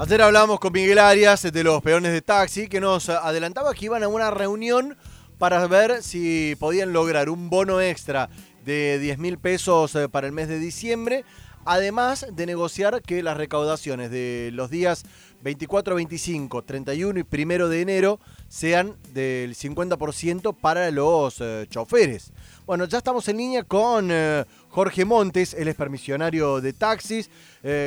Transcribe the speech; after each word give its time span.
Ayer 0.00 0.22
hablamos 0.22 0.60
con 0.60 0.72
Miguel 0.72 0.98
Arias 0.98 1.42
de 1.42 1.62
los 1.62 1.82
peones 1.82 2.12
de 2.12 2.22
taxi 2.22 2.68
que 2.68 2.80
nos 2.80 3.10
adelantaba 3.10 3.74
que 3.74 3.84
iban 3.84 4.02
a 4.02 4.08
una 4.08 4.30
reunión 4.30 4.96
para 5.36 5.66
ver 5.66 6.02
si 6.02 6.56
podían 6.58 6.94
lograr 6.94 7.28
un 7.28 7.50
bono 7.50 7.82
extra 7.82 8.30
de 8.64 8.98
10 8.98 9.18
mil 9.18 9.36
pesos 9.36 9.94
eh, 9.96 10.08
para 10.08 10.26
el 10.26 10.32
mes 10.32 10.48
de 10.48 10.58
diciembre, 10.58 11.26
además 11.66 12.26
de 12.32 12.46
negociar 12.46 13.02
que 13.02 13.22
las 13.22 13.36
recaudaciones 13.36 14.10
de 14.10 14.48
los 14.54 14.70
días 14.70 15.04
24, 15.42 15.94
25, 15.94 16.62
31 16.62 17.20
y 17.20 17.42
1 17.42 17.68
de 17.68 17.80
enero 17.80 18.18
sean 18.48 18.96
del 19.12 19.54
50% 19.54 20.54
para 20.54 20.90
los 20.90 21.40
eh, 21.40 21.66
choferes. 21.68 22.32
Bueno, 22.66 22.84
ya 22.84 22.98
estamos 22.98 23.26
en 23.28 23.38
línea 23.38 23.62
con 23.64 24.08
eh, 24.10 24.44
Jorge 24.68 25.04
Montes, 25.04 25.54
él 25.54 25.68
es 25.68 25.74
permisionario 25.74 26.60
de 26.60 26.72
taxis, 26.72 27.30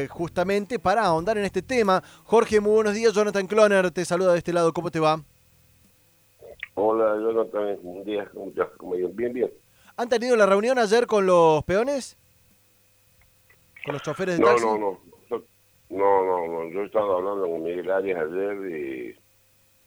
justamente 0.10 0.78
para 0.78 1.06
ahondar 1.06 1.38
en 1.38 1.46
este 1.46 1.62
tema. 1.62 2.04
Jorge, 2.26 2.60
muy 2.60 2.74
buenos 2.74 2.94
días. 2.94 3.14
Jonathan 3.14 3.48
Cloner 3.48 3.90
te 3.92 4.06
saluda 4.06 4.34
de 4.34 4.38
este 4.38 4.54
lado. 4.54 4.74
¿Cómo 4.74 4.92
te 4.92 5.00
va? 5.00 5.20
Hola, 6.76 7.16
Jonathan. 7.20 7.78
Buen 7.82 8.04
día. 8.04 8.30
¿Cómo 8.78 8.96
Bien, 9.14 9.34
bien. 9.34 9.52
¿Han 9.96 10.10
tenido 10.10 10.36
la 10.36 10.46
reunión 10.46 10.80
ayer 10.80 11.06
con 11.06 11.26
los 11.26 11.64
peones? 11.64 12.18
¿Con 13.86 13.94
los 13.94 14.02
choferes 14.02 14.38
de 14.38 14.44
taxi? 14.44 14.66
No, 14.66 14.78
no, 14.78 14.78
no. 14.78 14.86
No, 14.86 14.92
no, 14.92 15.00
no. 15.08 15.13
Yo 16.84 16.88
estaba 16.88 17.16
hablando 17.16 17.48
con 17.48 17.64
Miguel 17.64 17.90
Arias 17.90 18.20
ayer 18.20 19.16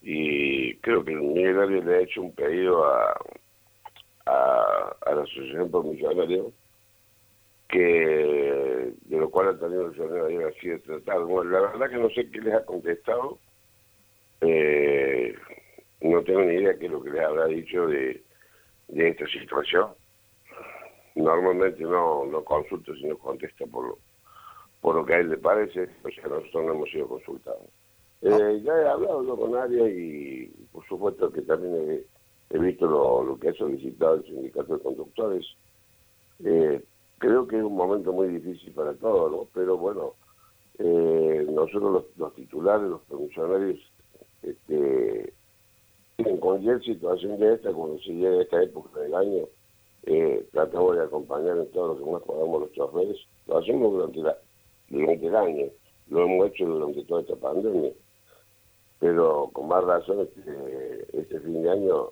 y, 0.01 0.75
creo 0.77 1.05
que 1.05 1.13
Miguel 1.13 1.59
Arias 1.59 1.85
le 1.85 1.95
ha 1.95 1.99
hecho 1.99 2.23
un 2.23 2.33
pedido 2.33 2.83
a, 2.85 3.15
a, 4.25 4.95
la 5.05 5.21
Asociación 5.21 5.69
por 5.69 5.85
Millonarios 5.85 6.47
que 7.69 8.93
de 8.99 9.17
lo 9.17 9.29
cual 9.29 9.49
ha 9.49 9.59
tenido 9.59 9.91
el 9.91 10.25
ayer 10.25 10.47
así 10.47 10.69
de 10.69 10.79
tratar. 10.79 11.19
Bueno, 11.19 11.51
la 11.51 11.61
verdad 11.61 11.87
que 11.87 11.97
no 11.97 12.09
sé 12.09 12.31
qué 12.31 12.41
les 12.41 12.55
ha 12.55 12.65
contestado. 12.65 13.37
Eh, 14.41 15.35
no 16.01 16.23
tengo 16.23 16.41
ni 16.41 16.55
idea 16.55 16.79
qué 16.79 16.87
es 16.87 16.91
lo 16.91 17.03
que 17.03 17.11
les 17.11 17.21
habrá 17.21 17.45
dicho 17.45 17.85
de 17.85 18.23
de 18.87 19.09
esta 19.09 19.27
situación. 19.27 19.91
Normalmente 21.13 21.83
no, 21.83 22.25
no 22.25 22.43
consulta, 22.43 22.91
sino 22.95 23.19
contesta 23.19 23.67
por 23.67 23.87
lo, 23.87 23.99
por 24.81 24.95
lo 24.95 25.05
que 25.05 25.13
a 25.13 25.19
él 25.19 25.29
le 25.29 25.37
parece, 25.37 25.89
o 26.03 26.09
sea, 26.09 26.27
nosotros 26.27 26.65
no 26.65 26.73
hemos 26.73 26.89
sido 26.89 27.07
consultados. 27.07 27.67
Eh, 28.21 28.61
ya 28.63 28.73
he 28.73 28.87
hablado 28.87 29.23
yo 29.23 29.37
con 29.37 29.55
Arias 29.55 29.89
y 29.89 30.47
por 30.71 30.85
supuesto 30.87 31.31
que 31.31 31.41
también 31.43 32.03
he, 32.49 32.57
visto 32.57 32.87
lo, 32.87 33.37
que 33.39 33.49
ha 33.49 33.53
solicitado 33.53 34.15
el 34.15 34.25
sindicato 34.25 34.77
de 34.77 34.83
conductores. 34.83 35.45
Eh, 36.43 36.83
creo 37.19 37.47
que 37.47 37.57
es 37.57 37.63
un 37.63 37.75
momento 37.75 38.11
muy 38.13 38.27
difícil 38.27 38.73
para 38.73 38.93
todos, 38.95 39.47
pero 39.53 39.77
bueno, 39.77 40.13
eh, 40.79 41.45
nosotros 41.49 41.93
los, 41.93 42.17
los, 42.17 42.35
titulares, 42.35 42.89
los 42.89 43.01
funcionarios, 43.03 43.79
este, 44.43 45.33
en 46.17 46.37
cualquier 46.37 46.83
situación 46.83 47.39
de 47.39 47.55
esta, 47.55 47.71
cuando 47.71 47.99
se 47.99 48.13
llega 48.13 48.37
a 48.37 48.41
esta 48.41 48.63
época 48.63 48.99
del 48.99 49.13
año, 49.13 49.45
eh, 50.03 50.47
tratamos 50.51 50.95
de 50.95 51.03
acompañar 51.03 51.57
en 51.57 51.71
todo 51.71 51.93
lo 51.93 51.99
que 51.99 52.11
más 52.11 52.23
podamos 52.23 52.61
los 52.61 52.71
choferes. 52.73 53.17
Lo 53.47 53.57
hacemos 53.57 53.91
durante, 53.91 54.39
durante 54.89 55.27
el 55.27 55.35
año, 55.35 55.65
lo 56.09 56.23
hemos 56.23 56.47
hecho 56.47 56.65
durante 56.65 57.03
toda 57.03 57.21
esta 57.21 57.35
pandemia. 57.35 57.91
Pero 58.99 59.49
con 59.53 59.67
más 59.67 59.83
razón, 59.83 60.21
este, 60.21 61.19
este 61.19 61.39
fin 61.39 61.61
de 61.61 61.69
año, 61.69 62.07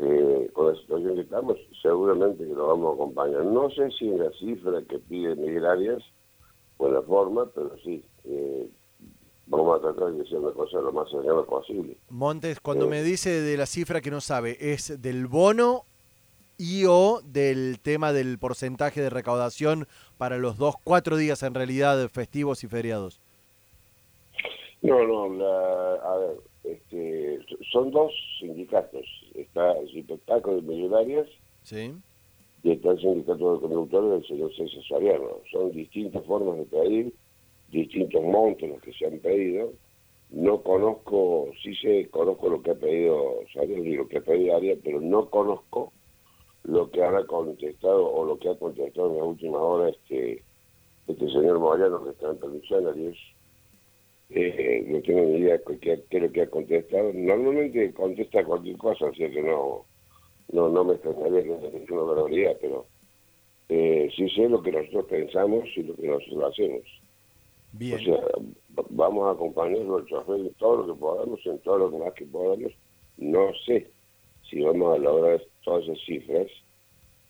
eh, 0.00 0.50
con 0.52 0.72
la 0.72 0.80
situación 0.80 1.14
que 1.14 1.22
estamos, 1.22 1.56
seguramente 1.80 2.44
que 2.46 2.54
lo 2.54 2.68
vamos 2.68 2.92
a 2.92 2.94
acompañar. 2.94 3.44
No 3.44 3.70
sé 3.70 3.90
si 3.92 4.08
en 4.08 4.18
la 4.18 4.30
cifra 4.32 4.82
que 4.82 4.98
pide 4.98 5.34
Miguel 5.36 5.64
Arias, 5.64 6.02
o 6.76 6.88
la 6.88 7.02
forma, 7.02 7.46
pero 7.54 7.76
sí, 7.84 8.04
eh, 8.24 8.68
vamos 9.46 9.78
a 9.78 9.82
tratar 9.82 10.12
de 10.12 10.22
hacer 10.22 10.40
cosa 10.54 10.78
lo 10.78 10.92
más 10.92 11.10
cercana 11.10 11.42
posible. 11.42 11.96
Montes, 12.10 12.60
cuando 12.60 12.88
me 12.88 13.02
dice 13.02 13.40
de 13.40 13.56
la 13.56 13.66
cifra 13.66 14.00
que 14.00 14.10
no 14.10 14.20
sabe, 14.20 14.56
¿es 14.60 15.00
del 15.00 15.26
bono 15.26 15.84
y 16.58 16.84
o 16.86 17.20
del 17.24 17.80
tema 17.80 18.12
del 18.12 18.38
porcentaje 18.38 19.00
de 19.00 19.10
recaudación 19.10 19.86
para 20.18 20.38
los 20.38 20.56
dos, 20.56 20.74
cuatro 20.84 21.16
días 21.16 21.42
en 21.42 21.54
realidad 21.54 22.08
festivos 22.08 22.64
y 22.64 22.68
feriados? 22.68 23.20
No, 24.82 25.02
no, 25.06 25.44
a 25.46 26.18
ver, 26.18 26.36
este, 26.64 27.38
son 27.72 27.90
dos 27.90 28.12
sindicatos. 28.38 29.06
Está 29.34 29.72
el 29.78 29.88
sindicato 29.90 30.56
de 30.56 30.62
Millonarias 30.62 31.26
¿Sí? 31.62 31.92
y 32.62 32.70
está 32.70 32.90
el 32.90 33.00
sindicato 33.00 33.54
de 33.54 33.60
conductores 33.60 34.10
del 34.10 34.26
señor 34.26 34.54
César 34.54 34.82
Soriano. 34.84 35.38
Son 35.50 35.72
distintas 35.72 36.24
formas 36.24 36.58
de 36.58 36.64
pedir 36.64 37.12
distintos 37.70 38.22
montos 38.22 38.68
los 38.68 38.82
que 38.82 38.92
se 38.92 39.06
han 39.06 39.18
pedido. 39.18 39.72
No 40.30 40.62
conozco, 40.62 41.50
sí 41.62 41.74
sé, 41.76 42.08
conozco 42.10 42.48
lo 42.48 42.62
que 42.62 42.72
ha 42.72 42.74
pedido 42.74 43.40
y 43.54 43.94
lo 43.94 44.08
que 44.08 44.18
ha 44.18 44.20
pedido 44.20 44.56
Arias, 44.56 44.78
pero 44.82 45.00
no 45.00 45.30
conozco 45.30 45.92
lo 46.64 46.90
que 46.90 47.02
ha 47.02 47.24
contestado 47.26 48.10
o 48.10 48.24
lo 48.24 48.38
que 48.38 48.48
ha 48.48 48.54
contestado 48.56 49.10
en 49.10 49.18
la 49.18 49.24
última 49.24 49.58
hora 49.58 49.90
este 49.90 50.42
este 51.06 51.28
señor 51.28 51.58
Moyano 51.58 52.02
que 52.02 52.10
está 52.10 52.30
en 52.30 52.40
televisión, 52.40 53.14
eh, 54.30 54.84
no 54.88 55.02
tengo 55.02 55.20
ni 55.20 55.36
idea 55.36 55.58
de 55.58 55.78
qué, 55.78 56.02
es 56.10 56.22
lo 56.22 56.32
que 56.32 56.42
ha 56.42 56.46
contestado. 56.48 57.12
Normalmente 57.12 57.92
contesta 57.92 58.42
cualquier 58.42 58.78
cosa, 58.78 59.08
así 59.08 59.18
que 59.18 59.42
no 59.42 59.84
no 60.52 60.68
no 60.70 60.84
me 60.84 60.94
extrañaría 60.94 61.42
que 61.42 61.78
ninguna 61.78 62.02
barbaridad, 62.02 62.56
pero 62.58 62.86
eh, 63.68 64.10
sí 64.16 64.28
sé 64.30 64.48
lo 64.48 64.62
que 64.62 64.72
nosotros 64.72 65.04
pensamos 65.04 65.64
y 65.76 65.82
lo 65.82 65.94
que 65.94 66.08
nosotros 66.08 66.52
hacemos. 66.52 66.82
Bien. 67.72 68.00
O 68.00 68.02
sea, 68.02 68.20
vamos 68.90 69.26
a 69.26 69.32
acompañarlo 69.32 69.96
al 69.96 70.06
chofer 70.06 70.40
en 70.40 70.54
todo 70.54 70.78
lo 70.78 70.94
que 70.94 71.00
podamos, 71.00 71.40
en 71.44 71.58
todo 71.58 71.78
lo 71.78 71.98
más 71.98 72.14
que 72.14 72.24
podamos. 72.24 72.72
No 73.18 73.52
sé 73.66 73.88
si 74.48 74.62
vamos 74.62 74.94
a 74.94 74.98
lograr 74.98 75.42
todas 75.64 75.84
esas 75.84 75.98
cifras, 76.04 76.46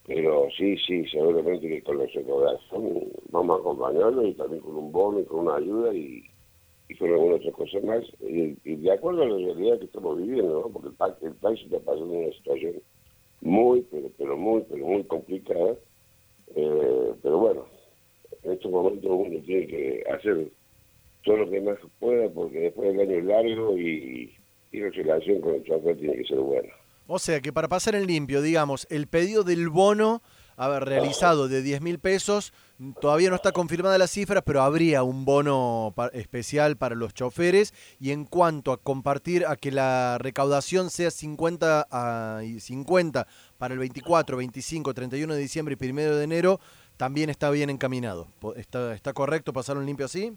pero 0.06 0.48
sí, 0.56 0.76
sí, 0.86 1.06
seguramente 1.06 1.66
que 1.66 1.82
con 1.82 1.98
los 1.98 2.12
recaudación 2.12 3.04
vamos 3.30 3.56
a 3.56 3.60
acompañarlo 3.60 4.26
y 4.26 4.34
también 4.34 4.62
con 4.62 4.76
un 4.76 4.92
bono 4.92 5.20
y 5.20 5.25
con 5.25 5.41
una 5.41 5.56
ayuda 5.56 5.94
y, 5.94 6.25
con 6.98 7.10
algunas 7.10 7.41
otras 7.41 7.54
cosas 7.54 7.84
más. 7.84 8.04
Y, 8.20 8.54
de 8.76 8.92
acuerdo 8.92 9.22
a 9.22 9.26
la 9.26 9.36
realidad 9.36 9.78
que 9.78 9.86
estamos 9.86 10.19
viviendo, 10.19 10.60
¿no? 10.60 10.69
porque 10.69 10.88
el, 10.88 11.28
el 11.28 11.34
país 11.36 11.60
está 11.62 11.78
pasando 11.80 12.12
una 12.12 12.32
situación 12.32 12.75
muy, 13.41 13.82
pero, 13.91 14.10
pero 14.19 14.36
muy, 14.36 14.62
pero 14.69 14.86
muy 14.86 15.04
complicada. 15.04 15.75
Eh, 16.54 17.12
pero 17.22 17.38
bueno, 17.38 17.66
en 18.42 18.52
estos 18.52 18.70
momentos 18.70 19.10
uno 19.10 19.41
tiene 19.41 19.66
que 19.66 20.04
hacer 20.10 20.48
todo 21.25 21.38
lo 21.38 21.50
que 21.50 21.60
más 21.60 21.78
pueda 21.98 22.28
porque 22.28 22.58
después 22.58 22.88
del 22.88 23.00
año 23.00 23.19
es 23.19 23.25
largo 23.25 23.78
y, 23.78 24.32
la 24.72 24.91
relación 24.91 25.41
con 25.41 25.54
el 25.54 25.64
chofer 25.64 25.96
tiene 25.96 26.16
que 26.16 26.25
ser 26.25 26.38
buena. 26.38 26.72
O 27.06 27.19
sea 27.19 27.41
que 27.41 27.53
para 27.53 27.69
pasar 27.69 27.94
en 27.94 28.06
limpio, 28.06 28.41
digamos, 28.41 28.87
el 28.91 29.06
pedido 29.06 29.44
del 29.44 29.69
bono 29.69 30.22
haber 30.56 30.84
realizado 30.84 31.48
de 31.48 31.62
10 31.62 31.81
mil 31.81 31.98
pesos, 31.98 32.53
todavía 33.00 33.31
no 33.31 33.37
está 33.37 33.53
confirmada 33.53 33.98
la 33.98 34.06
cifra, 34.06 34.42
pero 34.42 34.62
habría 34.62 35.03
un 35.03 35.25
bono 35.25 35.94
especial 36.12 36.76
para 36.76 36.94
los 36.94 37.14
choferes. 37.14 37.75
Y 38.00 38.12
en 38.12 38.25
cuanto 38.25 38.72
a 38.72 38.78
compartir, 38.78 39.47
a 39.47 39.56
que 39.56 39.72
la 39.72 40.19
recaudación 40.19 40.91
sea 40.91 41.10
50 41.10 41.88
a 41.91 42.41
50 42.59 43.26
para 43.59 43.75
el 43.75 43.81
24, 43.81 44.37
25, 44.37 44.94
31 44.94 45.34
de 45.34 45.41
diciembre 45.41 45.76
y 45.78 45.91
1 45.91 46.00
de 46.16 46.25
enero, 46.25 46.60
también 46.97 47.31
está 47.31 47.50
bien 47.50 47.70
encaminado. 47.70 48.28
¿Está, 48.56 48.94
está 48.94 49.12
correcto 49.12 49.53
pasarlo 49.53 49.82
limpio 49.82 50.06
así? 50.06 50.32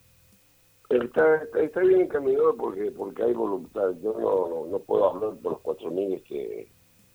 Está, 0.90 1.44
está, 1.62 1.82
bien 1.82 2.02
encaminado 2.02 2.56
porque 2.56 2.92
porque 2.92 3.24
hay 3.24 3.34
voluntad. 3.34 3.92
Yo 4.02 4.14
no, 4.18 4.68
no 4.72 4.80
puedo 4.80 5.10
hablar 5.10 5.36
por 5.42 5.54
los 5.54 5.62
4.000 5.62 6.16
este, 6.16 6.68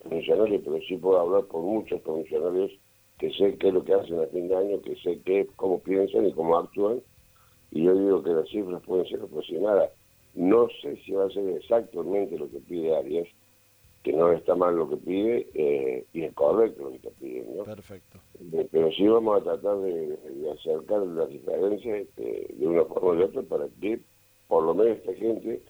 funcionarios, 0.02 0.62
pero 0.62 0.78
sí 0.86 0.96
puedo 0.98 1.18
hablar 1.18 1.44
por 1.44 1.62
muchos 1.62 2.02
funcionarios 2.02 2.70
que 3.18 3.32
sé 3.32 3.56
qué 3.56 3.68
es 3.68 3.74
lo 3.74 3.84
que 3.84 3.94
hacen 3.94 4.20
a 4.20 4.26
fin 4.26 4.48
de 4.48 4.56
año, 4.56 4.82
que 4.82 4.96
sé 4.96 5.20
qué, 5.24 5.48
cómo 5.56 5.78
piensan 5.80 6.26
y 6.26 6.32
cómo 6.32 6.58
actúan. 6.58 7.00
Y 7.70 7.84
yo 7.84 7.94
digo 7.94 8.22
que 8.22 8.30
las 8.30 8.48
cifras 8.48 8.82
pueden 8.82 9.06
ser 9.06 9.22
aproximadas. 9.22 9.90
No 10.34 10.68
sé 10.82 10.96
si 11.04 11.12
va 11.12 11.26
a 11.26 11.30
ser 11.30 11.48
exactamente 11.50 12.36
lo 12.36 12.50
que 12.50 12.58
pide 12.58 12.96
Arias, 12.96 13.28
que 14.02 14.12
no 14.12 14.32
está 14.32 14.54
mal 14.54 14.76
lo 14.76 14.88
que 14.88 14.96
pide 14.96 15.48
eh, 15.54 16.04
y 16.12 16.22
es 16.22 16.34
correcto 16.34 16.84
lo 16.84 16.90
que 16.90 16.96
está 16.96 17.10
pidiendo. 17.20 17.64
Perfecto. 17.64 18.18
Eh, 18.52 18.68
pero 18.70 18.90
sí 18.92 19.06
vamos 19.06 19.40
a 19.40 19.44
tratar 19.44 19.78
de, 19.78 20.18
acercar 20.52 21.02
las 21.06 21.28
diferencias 21.28 22.00
este, 22.00 22.54
de 22.54 22.66
una 22.66 22.84
forma 22.84 23.14
de 23.14 23.24
otra 23.24 23.42
para 23.42 23.68
que 23.80 24.00
por 24.48 24.64
lo 24.64 24.74
menos 24.74 24.98
esta 24.98 25.14
gente, 25.14 25.62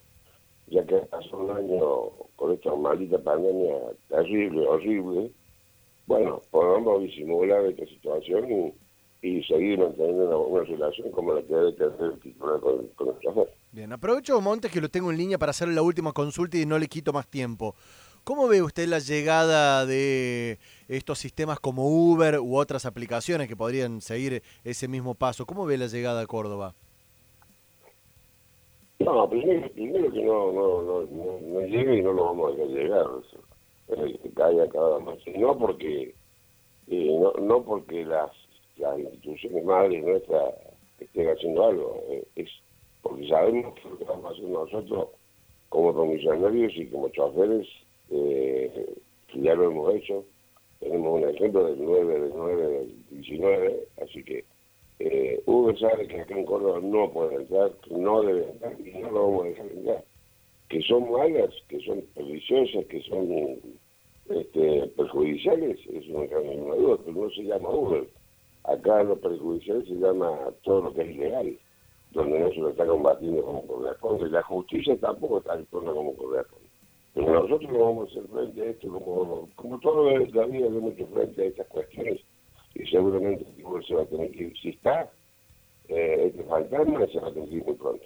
ya 0.67 0.85
que 0.85 0.97
pasó 0.97 1.37
un 1.37 1.51
año 1.51 2.09
con 2.35 2.51
esta 2.51 2.75
maldita 2.75 3.19
pandemia 3.19 3.75
terrible, 4.09 4.67
horrible, 4.67 5.31
bueno, 6.05 6.41
podamos 6.51 7.01
disimular 7.01 7.65
esta 7.65 7.85
situación 7.85 8.73
y, 9.21 9.43
seguir 9.43 9.79
manteniendo 9.79 10.47
una, 10.47 10.65
relación 10.65 11.09
como 11.11 11.33
la 11.33 11.41
que 11.43 11.53
debe 11.53 11.71
tener 11.73 11.93
el 12.01 12.19
titular 12.19 12.59
con, 12.59 12.87
con 12.89 13.07
el 13.07 13.47
Bien, 13.71 13.93
aprovecho 13.93 14.41
Montes 14.41 14.69
que 14.69 14.81
lo 14.81 14.89
tengo 14.89 15.11
en 15.11 15.17
línea 15.17 15.37
para 15.37 15.51
hacer 15.51 15.69
la 15.69 15.81
última 15.81 16.11
consulta 16.11 16.57
y 16.57 16.65
no 16.65 16.77
le 16.77 16.87
quito 16.87 17.13
más 17.13 17.29
tiempo. 17.29 17.73
¿Cómo 18.23 18.47
ve 18.47 18.61
usted 18.61 18.87
la 18.87 18.99
llegada 18.99 19.85
de 19.85 20.57
estos 20.87 21.19
sistemas 21.19 21.59
como 21.59 21.89
Uber 21.89 22.39
u 22.39 22.55
otras 22.55 22.85
aplicaciones 22.85 23.49
que 23.49 23.57
podrían 23.57 23.99
seguir 23.99 24.41
ese 24.63 24.87
mismo 24.87 25.13
paso? 25.13 25.45
¿Cómo 25.45 25.65
ve 25.65 25.77
la 25.77 25.87
llegada 25.87 26.21
a 26.21 26.25
Córdoba? 26.25 26.73
No, 28.99 29.29
primero, 29.29 29.69
primero 29.71 30.09
que 30.09 30.23
no, 30.23 30.53
no, 30.53 30.81
no, 30.83 31.01
no, 31.01 31.39
no 31.41 31.61
llegue 31.67 31.97
y 31.97 32.01
no 32.01 32.13
lo 32.13 32.23
vamos 32.25 32.53
a 32.53 32.55
dejar 32.55 32.67
llegar. 32.69 33.05
Eso. 33.27 34.21
que 34.23 34.29
caiga 34.29 34.69
cada 34.69 34.99
más. 34.99 35.17
No 35.37 35.57
porque, 35.57 36.15
eh, 36.87 37.19
no, 37.19 37.33
no 37.41 37.61
porque 37.61 38.05
las, 38.05 38.31
las 38.77 38.99
instituciones 38.99 39.65
madres 39.65 40.01
nuestras 40.01 40.53
estén 40.97 41.27
haciendo 41.27 41.65
algo, 41.65 42.03
eh, 42.07 42.25
es 42.37 42.49
porque 43.01 43.27
sabemos 43.27 43.75
que 43.75 43.89
lo 43.89 43.97
que 43.97 44.05
vamos 44.05 44.25
a 44.25 44.29
hacer 44.29 44.45
nosotros 44.45 45.09
como 45.67 45.93
comisionarios 45.93 46.71
y 46.77 46.87
como 46.87 47.09
choferes, 47.09 47.67
eh, 48.13 48.95
ya 49.35 49.55
lo 49.55 49.65
hemos 49.65 49.95
hecho. 49.95 50.25
Tenemos 50.79 51.21
un 51.21 51.29
ejemplo 51.29 51.65
del 51.65 51.83
9, 51.83 52.19
del 52.19 52.31
9, 52.35 52.67
del 52.67 53.09
19, 53.09 53.87
así 54.01 54.23
que 54.23 54.43
eh, 54.99 55.41
Uber 55.45 55.77
sabe 55.79 56.07
que 56.07 56.21
acá 56.21 56.37
en 56.37 56.45
Córdoba 56.45 56.79
no 56.81 57.11
puede 57.11 57.35
entrar, 57.35 57.71
no 57.89 58.21
debe 58.21 58.49
entrar 58.49 58.75
y 58.79 58.91
no 58.99 59.11
lo 59.11 59.27
vamos 59.27 59.43
a 59.43 59.47
dejar 59.49 59.65
entrar. 59.71 60.03
Que 60.69 60.81
son 60.81 61.11
malas, 61.11 61.53
que 61.67 61.79
son 61.81 62.01
perniciosas, 62.15 62.85
que 62.85 63.01
son 63.01 63.59
este, 64.29 64.87
perjudiciales, 64.95 65.79
es 65.87 66.07
una 66.07 66.25
gran 66.25 66.43
duda, 66.45 66.97
pero 67.03 67.23
no 67.23 67.29
se 67.31 67.43
llama 67.43 67.69
Uber. 67.69 68.07
Acá 68.63 69.03
lo 69.03 69.17
perjudicial 69.17 69.85
se 69.85 69.95
llama 69.95 70.53
todo 70.63 70.83
lo 70.83 70.93
que 70.93 71.01
es 71.01 71.09
ilegal, 71.09 71.57
donde 72.11 72.39
no 72.39 72.49
se 72.49 72.55
lo 72.55 72.69
está 72.69 72.85
combatiendo 72.85 73.43
como 73.43 73.67
corresponde. 73.67 74.29
La 74.29 74.43
justicia 74.43 74.97
tampoco 74.99 75.39
está 75.39 75.53
actuando 75.53 75.93
como 75.93 76.15
corresponde. 76.15 76.62
Nosotros 77.63 77.71
no 77.71 77.85
vamos 77.85 78.09
a 78.09 78.11
hacer 78.11 78.29
frente 78.29 78.61
a 78.61 78.65
esto 78.65 78.87
como, 78.89 79.49
como 79.55 79.79
toda 79.79 80.13
la 80.13 80.45
vida 80.45 80.67
hemos 80.67 80.93
hecho 80.93 81.07
frente 81.13 81.41
a 81.41 81.45
estas 81.45 81.67
cuestiones 81.67 82.19
y 82.75 82.85
seguramente 82.87 83.45
se 83.87 83.95
va 83.95 84.01
a 84.01 84.05
tener 84.05 84.31
que 84.31 84.43
ir, 84.43 84.53
si 84.61 84.69
está, 84.69 85.09
eh, 85.87 86.25
este 86.27 86.43
fantasma 86.43 87.05
se 87.07 87.19
va 87.19 87.27
a 87.29 87.33
tener 87.33 87.49
que 87.49 87.55
ir 87.55 87.65
muy 87.65 87.75
pronto. 87.75 88.03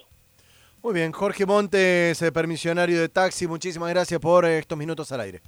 Muy 0.82 0.94
bien, 0.94 1.10
Jorge 1.12 1.44
Montes, 1.44 2.22
eh, 2.22 2.32
permisionario 2.32 3.00
de 3.00 3.08
taxi, 3.08 3.48
muchísimas 3.48 3.90
gracias 3.90 4.20
por 4.20 4.44
eh, 4.44 4.58
estos 4.58 4.78
minutos 4.78 5.10
al 5.10 5.20
aire. 5.22 5.40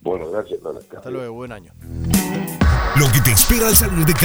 Bueno, 0.00 0.30
gracias. 0.30 0.60
Hasta 0.64 1.10
luego, 1.10 1.34
buen 1.34 1.50
año. 1.50 1.72
Lo 2.96 3.06
que 3.12 3.20
te 3.24 3.32
espera 3.32 3.68
al 3.68 3.74
salir 3.74 4.04
de 4.04 4.12
casa. 4.12 4.22